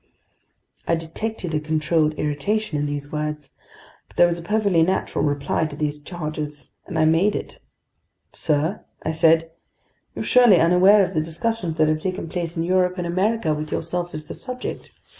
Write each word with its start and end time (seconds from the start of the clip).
I 0.87 0.95
detected 0.95 1.53
a 1.53 1.59
controlled 1.59 2.15
irritation 2.15 2.75
in 2.79 2.87
these 2.87 3.11
words. 3.11 3.51
But 4.07 4.17
there 4.17 4.25
was 4.25 4.39
a 4.39 4.41
perfectly 4.41 4.81
natural 4.81 5.23
reply 5.23 5.65
to 5.67 5.75
these 5.75 5.99
charges, 5.99 6.71
and 6.87 6.97
I 6.97 7.05
made 7.05 7.35
it. 7.35 7.59
"Sir," 8.33 8.83
I 9.03 9.11
said, 9.11 9.51
"you're 10.15 10.25
surely 10.25 10.59
unaware 10.59 11.03
of 11.05 11.13
the 11.13 11.21
discussions 11.21 11.77
that 11.77 11.87
have 11.87 11.99
taken 12.01 12.29
place 12.29 12.57
in 12.57 12.63
Europe 12.63 12.97
and 12.97 13.05
America 13.05 13.53
with 13.53 13.71
yourself 13.71 14.15
as 14.15 14.25
the 14.25 14.33
subject. 14.33 14.89